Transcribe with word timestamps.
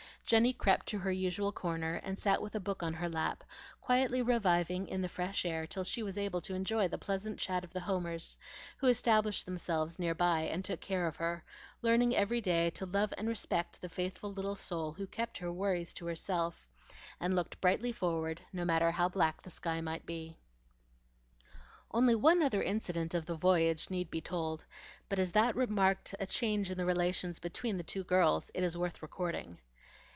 Jenny 0.27 0.53
crept 0.53 0.85
to 0.87 0.99
her 0.99 1.11
usual 1.11 1.51
corner 1.51 1.95
and 1.95 2.17
sat 2.17 2.41
with 2.41 2.55
a 2.55 2.61
book 2.61 2.81
on 2.81 2.93
her 2.93 3.09
lap, 3.09 3.43
quietly 3.81 4.21
reviving 4.21 4.87
in 4.87 5.01
the 5.01 5.09
fresh 5.09 5.43
air 5.43 5.67
till 5.67 5.83
she 5.83 6.01
was 6.01 6.17
able 6.17 6.39
to 6.39 6.53
enjoy 6.55 6.87
the 6.87 6.97
pleasant 6.97 7.37
chat 7.37 7.65
of 7.65 7.73
the 7.73 7.81
Homers, 7.81 8.37
who 8.77 8.87
established 8.87 9.45
themselves 9.45 9.99
near 9.99 10.15
by 10.15 10.43
and 10.43 10.63
took 10.63 10.79
care 10.79 11.05
of 11.05 11.17
her, 11.17 11.43
learning 11.81 12.13
each 12.13 12.43
day 12.43 12.69
to 12.69 12.85
love 12.85 13.13
and 13.17 13.27
respect 13.27 13.81
the 13.81 13.89
faithful 13.89 14.31
little 14.31 14.55
soul 14.55 14.93
who 14.93 15.05
kept 15.05 15.37
her 15.39 15.51
worries 15.51 15.93
to 15.95 16.05
herself, 16.05 16.65
and 17.19 17.35
looked 17.35 17.59
brightly 17.59 17.91
forward 17.91 18.39
no 18.53 18.63
matter 18.63 18.91
how 18.91 19.09
black 19.09 19.41
the 19.41 19.49
sky 19.49 19.81
might 19.81 20.05
be. 20.05 20.37
Only 21.91 22.15
one 22.15 22.41
other 22.41 22.63
incident 22.63 23.13
of 23.13 23.25
the 23.25 23.35
voyage 23.35 23.89
need 23.89 24.09
be 24.09 24.21
told; 24.21 24.63
but 25.09 25.19
as 25.19 25.33
that 25.33 25.57
marked 25.69 26.15
a 26.21 26.25
change 26.25 26.71
in 26.71 26.77
the 26.77 26.85
relations 26.85 27.37
between 27.37 27.75
the 27.75 27.83
two 27.83 28.05
girls 28.05 28.49
it 28.53 28.63
is 28.63 28.77
worth 28.77 29.01
recording. 29.01 29.59